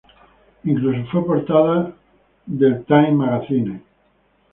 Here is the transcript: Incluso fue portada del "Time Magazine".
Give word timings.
Incluso 0.63 1.05
fue 1.11 1.25
portada 1.27 1.93
del 2.47 2.83
"Time 2.85 3.11
Magazine". 3.11 3.83